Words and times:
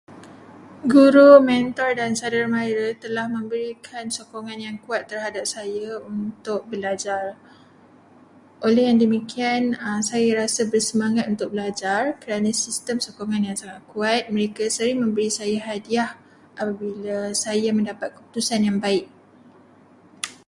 Guru, 0.93 1.27
mentor 1.51 1.91
dan 1.99 2.11
saudara-mara 2.19 2.87
telah 3.03 3.25
memberikan 3.37 4.05
sokongan 4.17 4.57
yang 4.67 4.75
kuat 4.83 5.01
terhadap 5.11 5.45
saya 5.55 5.89
untuk 6.13 6.59
belajar. 6.71 7.23
Oleh 8.67 8.83
yang 8.89 8.97
demikian, 9.05 9.61
saya 10.09 10.27
rasa 10.41 10.61
bersemangat 10.73 11.25
untuk 11.33 11.47
belajar 11.53 12.01
kerana 12.21 12.49
sistem 12.65 12.97
sokongan 13.05 13.41
yang 13.53 13.57
sangat 13.61 13.81
kuat. 13.93 14.21
Mereka 14.35 14.63
sering 14.75 14.97
memberi 15.05 15.29
saya 15.39 15.57
hadiah 15.69 16.11
apabila 16.61 17.19
saya 17.45 17.69
mendapat 17.77 18.09
keputusan 18.17 18.61
yang 18.67 18.77
baik. 18.85 19.05